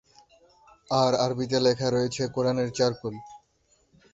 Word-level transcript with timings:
আর 0.93 1.11
আরবিতে 1.15 1.57
লেখা 1.59 1.87
রয়েছে 1.89 2.23
কোরআনের 2.35 2.69
চার 2.77 2.91
কুল। 2.99 3.15